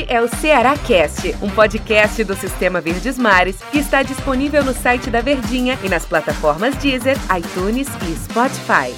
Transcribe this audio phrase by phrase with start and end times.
[0.00, 4.72] Este é o Ceará Cast, um podcast do Sistema Verdes Mares que está disponível no
[4.72, 8.94] site da Verdinha e nas plataformas Deezer, iTunes e Spotify.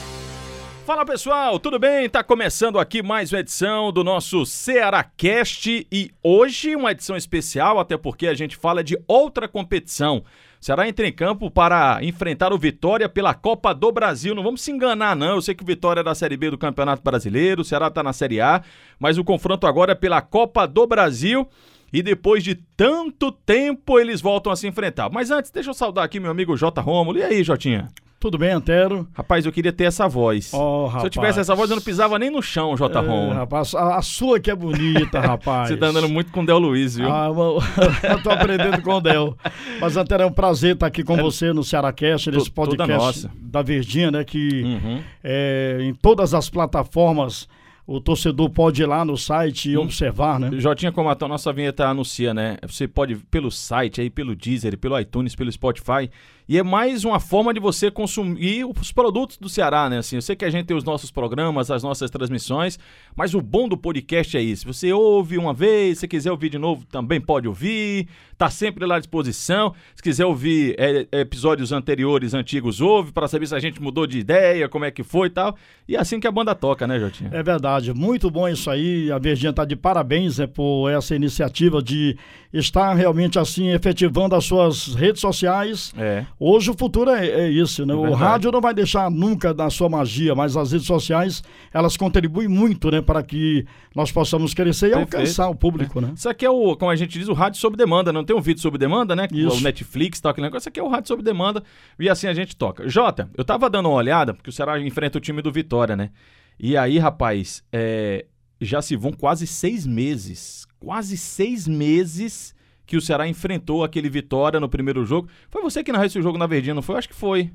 [0.86, 2.08] Fala pessoal, tudo bem?
[2.08, 7.80] Tá começando aqui mais uma edição do nosso Ceará Cast e hoje uma edição especial,
[7.80, 10.22] até porque a gente fala de outra competição.
[10.62, 14.32] Ceará entra em campo para enfrentar o Vitória pela Copa do Brasil.
[14.32, 15.34] Não vamos se enganar, não.
[15.34, 18.00] Eu sei que o Vitória é da Série B do Campeonato Brasileiro, o Ceará tá
[18.00, 18.62] na Série A,
[18.96, 21.48] mas o confronto agora é pela Copa do Brasil.
[21.92, 25.10] E depois de tanto tempo eles voltam a se enfrentar.
[25.10, 26.80] Mas antes, deixa eu saudar aqui meu amigo J.
[26.80, 27.18] Rômulo.
[27.18, 27.88] E aí, Jotinha?
[28.22, 29.04] Tudo bem, Antero?
[29.14, 30.52] Rapaz, eu queria ter essa voz.
[30.54, 32.96] Oh, Se eu tivesse essa voz, eu não pisava nem no chão, J.
[32.96, 33.32] É, Ron.
[33.32, 35.66] rapaz, a, a sua que é bonita, rapaz.
[35.70, 37.10] Você tá andando muito com o Del Luiz, viu?
[37.12, 37.58] Ah, eu,
[38.10, 39.36] eu tô aprendendo com o Del.
[39.80, 43.60] Mas, Antero, é um prazer estar aqui com você no Cearacast, nesse toda podcast da
[43.60, 44.22] Verdinha, né?
[44.22, 45.00] Que Uhum.
[45.24, 47.48] é, em todas as plataformas
[47.86, 49.72] o torcedor pode ir lá no site Hum.
[49.72, 50.50] e observar, né?
[50.54, 52.56] Jotinha Comatão, nossa vinheta anuncia, né?
[52.66, 56.08] Você pode pelo site, aí pelo Deezer, pelo iTunes, pelo Spotify.
[56.48, 59.98] E é mais uma forma de você consumir os produtos do Ceará, né?
[59.98, 62.78] Assim, eu sei que a gente tem os nossos programas, as nossas transmissões,
[63.16, 64.66] mas o bom do podcast é isso.
[64.66, 68.08] Você ouve uma vez, se quiser ouvir de novo, também pode ouvir.
[68.42, 69.72] Tá sempre lá à disposição.
[69.94, 74.18] Se quiser ouvir é, episódios anteriores, antigos, ouve, para saber se a gente mudou de
[74.18, 75.56] ideia, como é que foi e tal.
[75.86, 77.30] E é assim que a banda toca, né, Jotinha?
[77.32, 79.12] É verdade, muito bom isso aí.
[79.12, 82.16] A Verdinha está de parabéns né, por essa iniciativa de
[82.52, 85.92] estar realmente assim efetivando as suas redes sociais.
[85.96, 86.26] É.
[86.36, 87.94] Hoje o futuro é, é isso, né?
[87.94, 91.96] É o rádio não vai deixar nunca da sua magia, mas as redes sociais elas
[91.96, 95.14] contribuem muito, né, para que nós possamos crescer e Perfeito.
[95.14, 96.12] alcançar o público, né?
[96.14, 98.12] Isso aqui é o, como a gente diz, o rádio sob demanda.
[98.12, 99.26] Não tem um vídeo sob demanda, né?
[99.32, 99.56] Isso.
[99.56, 100.62] O Netflix tal, aquele negócio.
[100.62, 101.62] Isso aqui é o rádio sob demanda
[101.98, 102.88] e assim a gente toca.
[102.88, 106.10] Jota, eu tava dando uma olhada, porque o Ceará enfrenta o time do Vitória, né?
[106.58, 108.26] E aí, rapaz, é,
[108.60, 110.66] já se vão quase seis meses.
[110.78, 112.54] Quase seis meses
[112.86, 115.28] que o Ceará enfrentou aquele Vitória no primeiro jogo.
[115.50, 116.94] Foi você que narrou esse jogo na Verdinha, não foi?
[116.94, 117.50] Eu acho que foi.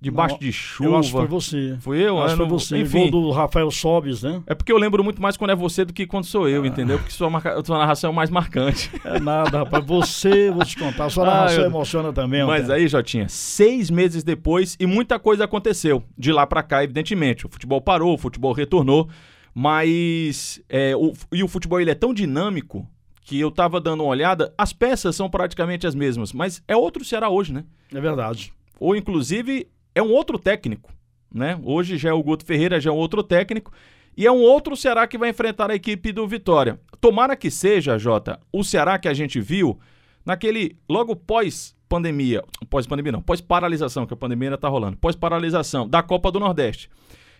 [0.00, 0.90] Debaixo Não, de chuva.
[0.90, 1.76] Eu acho que foi você.
[1.80, 2.22] Foi eu?
[2.22, 2.78] acho que foi você.
[2.78, 3.10] Enfim.
[3.10, 4.40] Gol do Rafael Sobes, né?
[4.46, 6.98] É porque eu lembro muito mais quando é você do que quando sou eu, entendeu?
[6.98, 7.60] Porque sua, marca...
[7.64, 8.90] sua narração é mais marcante.
[9.04, 9.84] É nada, rapaz.
[9.84, 12.44] Você, vou te contar, a sua Ah, narração eu- emociona também.
[12.46, 12.78] Mas Antero.
[12.78, 16.02] aí, Jotinha, seis meses depois e muita coisa aconteceu.
[16.16, 17.44] De lá pra cá, evidentemente.
[17.46, 19.08] O futebol parou, o futebol retornou.
[19.52, 20.62] Mas.
[20.68, 22.86] é, o- e o futebol ele é tão dinâmico
[23.22, 24.54] que eu tava dando uma olhada.
[24.56, 26.32] As peças são praticamente as mesmas.
[26.32, 27.64] Mas é outro Ceará hoje, né?
[27.92, 28.52] É verdade.
[28.80, 29.66] Ou inclusive
[29.98, 30.92] é um outro técnico.
[31.32, 31.58] Né?
[31.62, 33.72] Hoje já é o Guto Ferreira, já é um outro técnico.
[34.16, 36.80] E é um outro Ceará que vai enfrentar a equipe do Vitória.
[37.00, 39.78] Tomara que seja, Jota, o Ceará que a gente viu
[40.24, 46.32] naquele logo pós-pandemia, pós-pandemia não, pós-paralisação, que a pandemia ainda tá rolando, pós-paralisação da Copa
[46.32, 46.90] do Nordeste.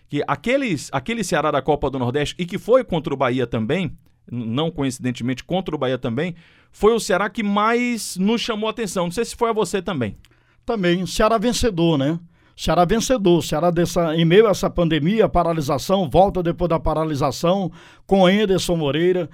[0.07, 3.91] Que aqueles, aquele Ceará da Copa do Nordeste e que foi contra o Bahia também,
[4.31, 6.33] não coincidentemente contra o Bahia também,
[6.71, 9.05] foi o Ceará que mais nos chamou a atenção.
[9.05, 10.17] Não sei se foi a você também.
[10.65, 12.19] Também, Ceará vencedor, né?
[12.59, 17.71] Ceará vencedor, Ceará dessa, em meio a essa pandemia, paralisação, volta depois da paralisação
[18.05, 19.29] com Anderson Moreira.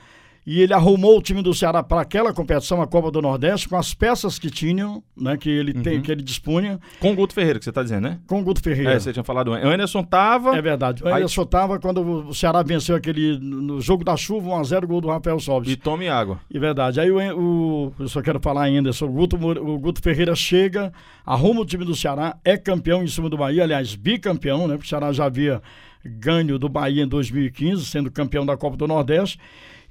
[0.47, 3.75] E ele arrumou o time do Ceará para aquela competição, a Copa do Nordeste, com
[3.75, 5.35] as peças que tinham, né?
[5.38, 5.81] Que ele, Uhum.
[5.81, 8.19] tem, que ele dispunha, Com o Guto Ferreira, que você tá dizendo, né?
[8.28, 8.91] com o Guto Ferreira.
[8.94, 9.47] É, você tinha falado.
[9.50, 10.56] O Anderson tava.
[10.56, 11.03] É verdade.
[11.03, 15.01] O Aí- Anderson estava quando o Ceará venceu aquele no jogo da chuva, 1x0, gol
[15.01, 15.72] do Rafael Sobis.
[15.72, 16.39] E tome água.
[16.53, 17.00] É verdade.
[17.00, 20.94] Aí o, o- eu só quero falar ainda, o Guto, o Guto Ferreira chega,
[21.25, 24.75] arruma o time do Ceará, é campeão em cima do Bahia, aliás, bicampeão, né?
[24.75, 25.59] Porque o Ceará já havia
[26.05, 29.39] ganho do Bahia em 2015, sendo campeão da Copa do Nordeste.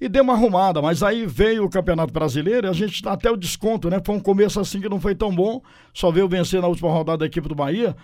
[0.00, 3.30] E deu uma arrumada, mas aí veio o Campeonato Brasileiro e a gente dá até
[3.30, 4.00] o desconto, né?
[4.04, 7.18] Foi um começo assim que não foi tão bom, só veio vencer na última rodada
[7.18, 7.94] da equipe do Bahia.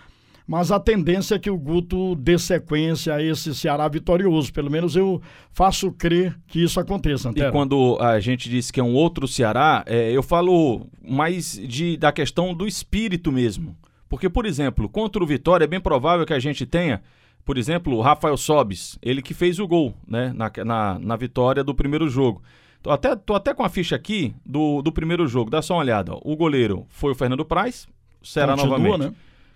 [0.47, 4.51] Mas a tendência é que o Guto dê sequência a esse Ceará vitorioso.
[4.51, 5.21] Pelo menos eu
[5.51, 7.51] faço crer que isso aconteça, E Antero.
[7.51, 12.11] quando a gente diz que é um outro Ceará, é, eu falo mais de, da
[12.11, 13.77] questão do espírito mesmo.
[14.09, 17.01] Porque, por exemplo, contra o Vitória é bem provável que a gente tenha,
[17.45, 21.63] por exemplo, o Rafael Sobis, ele que fez o gol né, na, na, na vitória
[21.63, 22.41] do primeiro jogo.
[22.81, 25.81] Tô até, tô até com a ficha aqui do, do primeiro jogo, dá só uma
[25.81, 26.13] olhada.
[26.13, 26.19] ó.
[26.23, 27.87] O goleiro foi o Fernando Praz,
[28.23, 29.09] Ceará Continua, novamente.
[29.09, 29.15] né?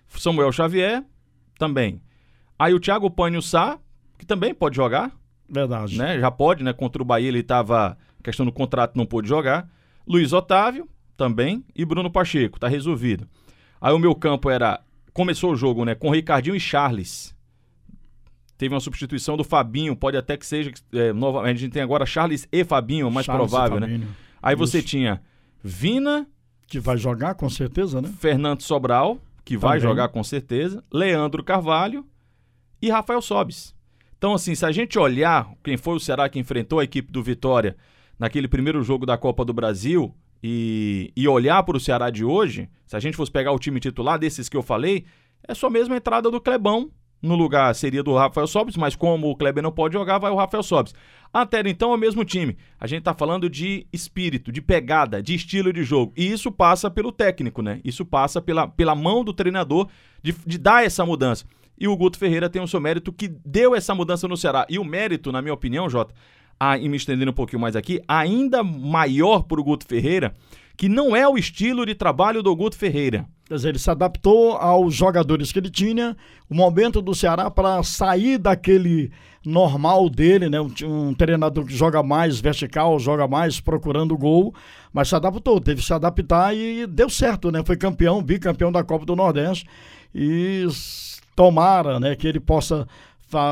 [0.10, 1.04] Samuel Xavier,
[1.58, 2.02] também.
[2.58, 3.80] Aí o Thiago Panho Sá,
[4.18, 5.12] que também pode jogar,
[5.50, 5.98] Verdade.
[5.98, 6.20] né?
[6.20, 6.74] Já pode, né?
[6.74, 9.70] Contra o Bahia ele tava questão do contrato não pôde jogar.
[10.08, 10.88] Luiz Otávio
[11.18, 13.28] também e Bruno Pacheco, tá resolvido.
[13.80, 14.82] Aí o meu campo era
[15.14, 17.35] começou o jogo, né, com Ricardinho e Charles.
[18.58, 22.06] Teve uma substituição do Fabinho, pode até que seja é, nova, a gente tem agora
[22.06, 24.02] Charles e Fabinho, mais Charles provável, né?
[24.42, 24.88] Aí você Isso.
[24.88, 25.22] tinha
[25.64, 26.28] Vina,
[26.68, 28.14] Que vai jogar, com certeza, né?
[28.20, 29.90] Fernando Sobral, que vai Também.
[29.90, 32.06] jogar com certeza, Leandro Carvalho
[32.82, 33.76] e Rafael Sobis.
[34.18, 37.22] Então, assim, se a gente olhar quem foi o Ceará que enfrentou a equipe do
[37.22, 37.76] Vitória
[38.18, 42.70] naquele primeiro jogo da Copa do Brasil e, e olhar para o Ceará de hoje,
[42.88, 45.06] se a gente fosse pegar o time titular desses que eu falei,
[45.48, 46.90] é só mesmo a entrada do Clebão.
[47.22, 50.36] No lugar seria do Rafael Sobis, mas como o Kleber não pode jogar, vai o
[50.36, 50.94] Rafael Sobis.
[51.34, 52.56] Até então é o mesmo time.
[52.80, 56.14] A gente tá falando de espírito, de pegada, de estilo de jogo.
[56.16, 57.82] E isso passa pelo técnico, né?
[57.84, 59.88] Isso passa pela, pela mão do treinador
[60.22, 61.46] de, de dar essa mudança.
[61.78, 64.66] E o Guto Ferreira tem o seu mérito que deu essa mudança no Ceará.
[64.70, 66.14] E o mérito, na minha opinião, Jota,
[66.60, 70.34] a, e me estendendo um pouquinho mais aqui, ainda maior para o Guto Ferreira,
[70.78, 73.28] que não é o estilo de trabalho do Guto Ferreira.
[73.48, 76.18] Quer dizer, ele se adaptou aos jogadores que ele tinha,
[76.50, 79.12] o momento do Ceará para sair daquele
[79.46, 80.60] normal dele, né?
[80.60, 84.54] Um, um, treinador que joga mais vertical, joga mais procurando gol,
[84.92, 87.62] mas se adaptou, teve que se adaptar e deu certo, né?
[87.64, 89.68] Foi campeão, bicampeão da Copa do Nordeste
[90.14, 90.66] e
[91.36, 92.88] tomara, né, que ele possa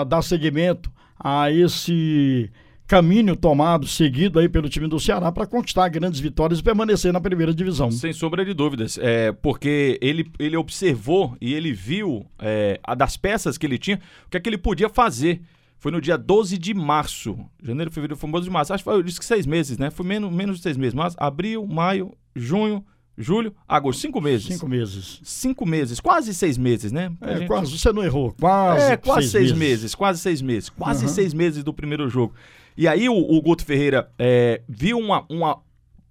[0.08, 2.50] dar seguimento a esse
[2.94, 7.20] caminho tomado, seguido aí pelo time do Ceará para conquistar grandes vitórias e permanecer na
[7.20, 7.90] primeira divisão.
[7.90, 13.18] Sem sombra de dúvidas, é, porque ele, ele observou e ele viu é, a das
[13.18, 15.42] peças que ele tinha, o que é que ele podia fazer.
[15.80, 19.02] Foi no dia 12 de março, janeiro, fevereiro, 12 de março, acho que foi, eu
[19.02, 19.90] disse que seis meses, né?
[19.90, 22.86] Foi menos, menos de seis meses, mas abril, maio, junho,
[23.18, 24.48] julho, agosto, cinco meses.
[24.48, 25.22] Cinco meses.
[25.24, 27.12] Cinco meses, quase seis meses, né?
[27.22, 27.48] É, gente...
[27.48, 28.92] quase, você não errou, quase.
[28.92, 29.82] É, quase seis, seis meses.
[29.82, 29.96] meses.
[29.96, 31.12] quase seis meses, quase uhum.
[31.12, 32.34] seis meses do primeiro jogo.
[32.76, 35.60] E aí o, o Guto Ferreira é, viu uma, uma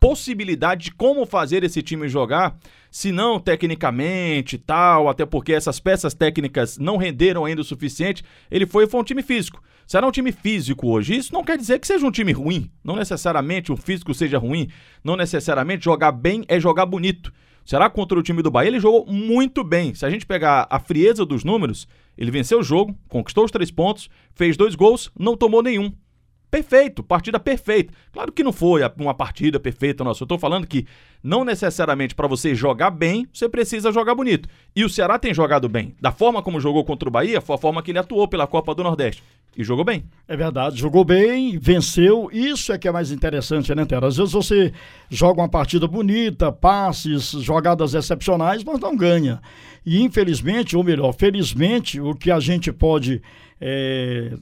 [0.02, 2.58] possibilidade de como fazer esse time jogar,
[2.90, 8.66] se não tecnicamente tal, até porque essas peças técnicas não renderam ainda o suficiente, ele
[8.66, 9.62] foi foi um time físico.
[9.86, 11.14] Será um time físico hoje.
[11.14, 12.68] Isso não quer dizer que seja um time ruim.
[12.82, 14.68] Não necessariamente o físico seja ruim.
[15.04, 17.32] Não necessariamente jogar bem é jogar bonito.
[17.64, 18.70] Será contra o time do Bahia?
[18.70, 19.94] Ele jogou muito bem.
[19.94, 21.86] Se a gente pegar a frieza dos números,
[22.18, 25.92] ele venceu o jogo, conquistou os três pontos, fez dois gols, não tomou nenhum.
[26.52, 27.94] Perfeito, partida perfeita.
[28.12, 30.22] Claro que não foi uma partida perfeita, nossa.
[30.22, 30.86] Eu tô falando que
[31.24, 34.46] não necessariamente para você jogar bem, você precisa jogar bonito.
[34.76, 35.94] E o Ceará tem jogado bem.
[35.98, 38.74] Da forma como jogou contra o Bahia, foi a forma que ele atuou pela Copa
[38.74, 39.22] do Nordeste.
[39.56, 40.04] E jogou bem.
[40.28, 42.28] É verdade, jogou bem, venceu.
[42.30, 44.08] Isso é que é mais interessante, né, Tera?
[44.08, 44.74] Às vezes você
[45.08, 49.40] joga uma partida bonita, passes, jogadas excepcionais, mas não ganha.
[49.86, 53.22] E infelizmente, ou melhor, felizmente, o que a gente pode.
[53.58, 54.32] É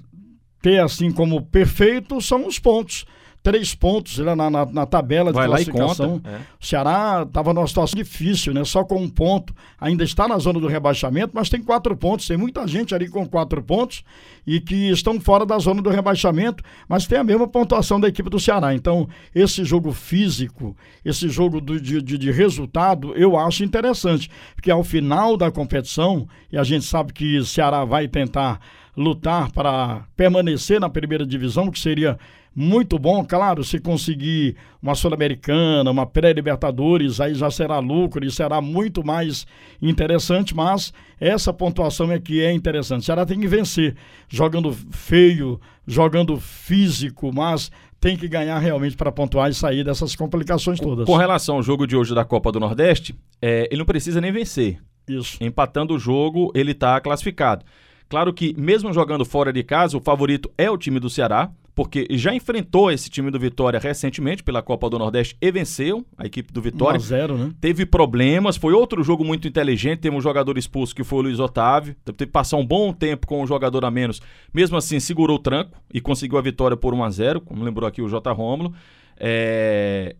[0.60, 3.04] ter assim como perfeito são os pontos.
[3.42, 6.20] Três pontos lá na, na, na tabela de Vai classificação.
[6.22, 6.40] É.
[6.60, 8.62] O Ceará estava numa situação difícil, né?
[8.66, 9.54] Só com um ponto.
[9.80, 12.26] Ainda está na zona do rebaixamento, mas tem quatro pontos.
[12.26, 14.04] Tem muita gente ali com quatro pontos
[14.46, 18.28] e que estão fora da zona do rebaixamento, mas tem a mesma pontuação da equipe
[18.28, 18.74] do Ceará.
[18.74, 24.30] Então, esse jogo físico, esse jogo do, de, de, de resultado, eu acho interessante.
[24.54, 28.60] Porque ao final da competição, e a gente sabe que o Ceará vai tentar
[28.96, 32.18] lutar para permanecer na primeira divisão, que seria
[32.54, 38.60] muito bom, claro, se conseguir uma Sul-Americana, uma pré-Libertadores, aí já será lucro e será
[38.60, 39.46] muito mais
[39.80, 43.02] interessante, mas essa pontuação é que é interessante.
[43.02, 43.94] O Ceará tem que vencer,
[44.28, 47.70] jogando feio, jogando físico, mas
[48.00, 51.06] tem que ganhar realmente para pontuar e sair dessas complicações todas.
[51.06, 54.32] Com relação ao jogo de hoje da Copa do Nordeste, é, ele não precisa nem
[54.32, 54.80] vencer.
[55.06, 55.36] Isso.
[55.40, 57.64] Empatando o jogo, ele está classificado.
[58.10, 62.08] Claro que, mesmo jogando fora de casa, o favorito é o time do Ceará, porque
[62.10, 66.52] já enfrentou esse time do Vitória recentemente pela Copa do Nordeste e venceu a equipe
[66.52, 66.98] do Vitória.
[66.98, 67.52] 1 0, né?
[67.60, 70.00] Teve problemas, foi outro jogo muito inteligente.
[70.00, 71.94] Teve um jogador expulso que foi o Luiz Otávio.
[72.04, 74.20] Teve que passar um bom tempo com um jogador a menos.
[74.52, 77.86] Mesmo assim, segurou o tranco e conseguiu a vitória por 1 a 0 como lembrou
[77.86, 78.32] aqui o J.
[78.32, 78.74] Rômulo.
[79.16, 80.16] É...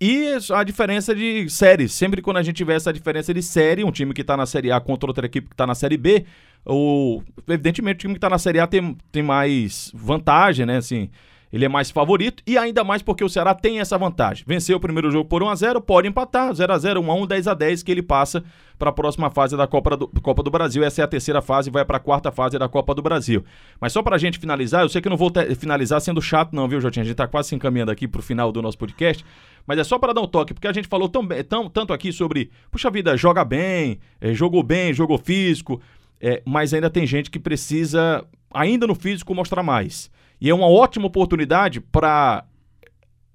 [0.00, 1.86] E a diferença de série.
[1.86, 4.72] Sempre quando a gente tiver essa diferença de série, um time que está na Série
[4.72, 6.24] A contra outra equipe que está na Série B,
[6.64, 10.78] o, evidentemente o time que está na Série A tem, tem mais vantagem, né?
[10.78, 11.10] Assim,
[11.52, 14.44] ele é mais favorito e ainda mais porque o Ceará tem essa vantagem.
[14.46, 18.42] Venceu o primeiro jogo por 1x0, pode empatar 0x0, 1x1, 10x10, que ele passa
[18.78, 20.84] para a próxima fase da Copa do, Copa do Brasil.
[20.84, 23.44] Essa é a terceira fase, vai para a quarta fase da Copa do Brasil.
[23.80, 26.54] Mas só para a gente finalizar, eu sei que eu não vou finalizar sendo chato,
[26.54, 27.02] não, viu, Jotinha?
[27.02, 29.24] A gente está quase se encaminhando aqui para o final do nosso podcast.
[29.66, 32.12] Mas é só para dar um toque, porque a gente falou tão, tão, tanto aqui
[32.12, 35.80] sobre, puxa vida, joga bem, é, jogou bem, jogou físico,
[36.20, 40.10] é, mas ainda tem gente que precisa, ainda no físico, mostrar mais.
[40.40, 42.44] E é uma ótima oportunidade para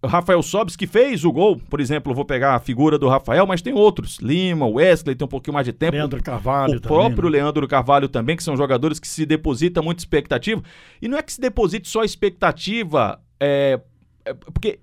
[0.04, 3.62] Rafael Sobis, que fez o gol, por exemplo, vou pegar a figura do Rafael, mas
[3.62, 4.18] tem outros.
[4.20, 5.94] Lima, Wesley tem um pouquinho mais de tempo.
[5.94, 7.38] Leandro Carvalho O também, próprio né?
[7.38, 10.62] Leandro Carvalho também, que são jogadores que se depositam muita expectativa.
[11.02, 13.80] E não é que se deposite só expectativa, é,
[14.24, 14.80] é, porque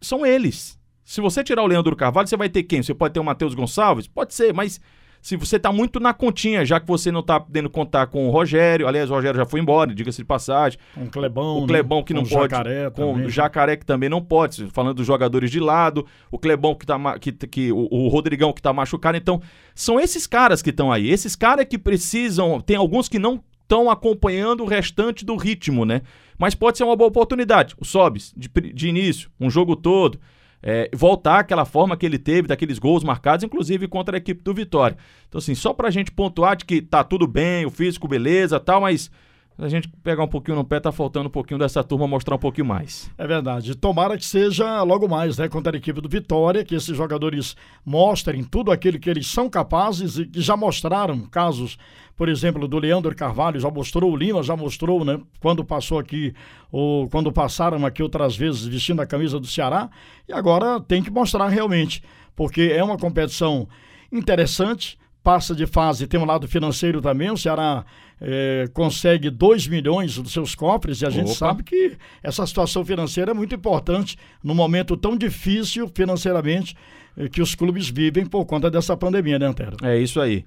[0.00, 0.78] são eles.
[1.04, 2.82] Se você tirar o Leandro Carvalho, você vai ter quem?
[2.82, 4.06] Você pode ter o Matheus Gonçalves?
[4.06, 4.80] Pode ser, mas
[5.24, 8.30] se você está muito na continha, já que você não está podendo contar com o
[8.30, 10.78] Rogério, aliás, o Rogério já foi embora, diga-se de passagem.
[10.94, 11.62] Com o Clebão.
[11.62, 12.20] O Clebão que né?
[12.20, 12.50] não com pode.
[12.50, 13.26] Jacaré com também.
[13.26, 14.66] o Jacaré que também não pode.
[14.66, 17.18] Falando dos jogadores de lado, o Clebão que tá.
[17.18, 19.16] Que, que, o, o Rodrigão que tá machucado.
[19.16, 19.40] Então,
[19.74, 21.08] são esses caras que estão aí.
[21.08, 22.60] Esses caras que precisam.
[22.60, 26.02] Tem alguns que não estão acompanhando o restante do ritmo, né?
[26.36, 27.74] Mas pode ser uma boa oportunidade.
[27.80, 30.20] O Sobis, de, de início, um jogo todo.
[30.66, 34.54] É, voltar àquela forma que ele teve, daqueles gols marcados, inclusive contra a equipe do
[34.54, 34.96] Vitória.
[35.28, 38.80] Então, assim, só pra gente pontuar de que tá tudo bem, o físico beleza tal,
[38.80, 39.10] mas
[39.56, 42.38] a gente pegar um pouquinho no pé, tá faltando um pouquinho dessa turma mostrar um
[42.38, 43.08] pouquinho mais.
[43.16, 43.76] É verdade.
[43.76, 45.48] Tomara que seja logo mais, né?
[45.48, 50.18] Contra a equipe do Vitória, que esses jogadores mostrem tudo aquilo que eles são capazes
[50.18, 51.78] e que já mostraram casos,
[52.16, 55.20] por exemplo, do Leandro Carvalho, já mostrou, o Lima já mostrou, né?
[55.40, 56.34] Quando passou aqui,
[56.72, 59.88] ou quando passaram aqui outras vezes vestindo a camisa do Ceará,
[60.28, 62.02] e agora tem que mostrar realmente,
[62.34, 63.68] porque é uma competição
[64.10, 67.84] interessante, passa de fase, tem um lado financeiro também, o Ceará
[68.20, 71.34] eh, consegue 2 milhões dos seus cofres e a gente Opa.
[71.34, 76.76] sabe que essa situação financeira é muito importante num momento tão difícil financeiramente
[77.16, 79.76] eh, que os clubes vivem por conta dessa pandemia, né, Antero?
[79.82, 80.44] É isso aí.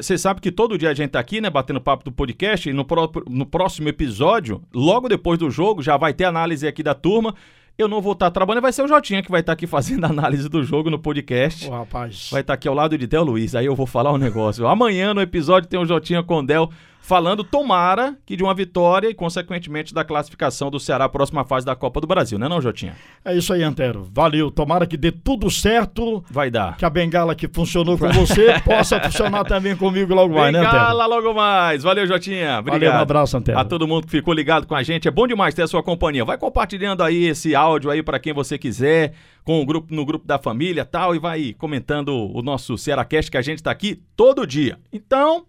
[0.00, 2.72] Você sabe que todo dia a gente tá aqui, né, batendo papo do podcast, e
[2.72, 6.94] no, pró- no próximo episódio, logo depois do jogo, já vai ter análise aqui da
[6.94, 7.32] turma.
[7.78, 10.08] Eu não vou estar trabalhando, vai ser o Jotinha que vai estar aqui fazendo a
[10.08, 11.64] análise do jogo no podcast.
[11.68, 12.28] Ô, rapaz.
[12.32, 13.54] Vai estar aqui ao lado de Del Luiz.
[13.54, 14.66] Aí eu vou falar um negócio.
[14.66, 19.08] Amanhã no episódio tem o Jotinha com o Del falando, tomara que de uma vitória
[19.08, 22.60] e, consequentemente, da classificação do Ceará à próxima fase da Copa do Brasil, né, não,
[22.60, 22.94] Jotinha?
[23.24, 24.06] É isso aí, Antero.
[24.12, 24.50] Valeu.
[24.50, 26.76] Tomara que dê tudo certo, Vai dar.
[26.76, 30.72] que a bengala que funcionou com você possa funcionar também comigo logo mais, né, Antero?
[30.72, 31.82] Bengala logo mais.
[31.82, 32.58] Valeu, Jotinha.
[32.58, 32.80] Obrigado.
[32.80, 33.58] Valeu, um abraço, Antero.
[33.58, 35.08] A todo mundo que ficou ligado com a gente.
[35.08, 36.24] É bom demais ter a sua companhia.
[36.24, 39.14] Vai compartilhando aí esse áudio aí para quem você quiser,
[39.44, 43.36] com o grupo no grupo da família, tal, e vai comentando o nosso Cearacast que
[43.36, 44.78] a gente tá aqui todo dia.
[44.92, 45.46] Então,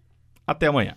[0.47, 0.95] até amanhã.